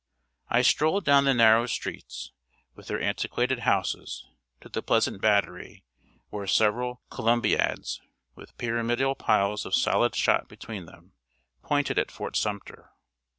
[0.49, 2.31] I strolled down the narrow streets,
[2.73, 4.25] with their antiquated houses,
[4.61, 5.83] to the pleasant Battery,
[6.31, 7.99] where several columbiads,
[8.33, 11.13] with pyramidal piles of solid shot between them,
[11.61, 12.89] pointed at Fort Sumter.